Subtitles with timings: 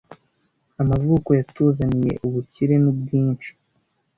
[0.81, 3.51] Amavuko yatuzaniye ubukire nubwinshi,